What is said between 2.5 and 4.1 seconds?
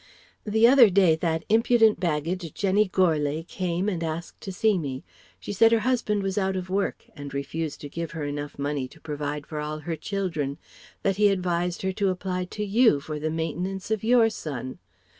Jenny Gorlais came and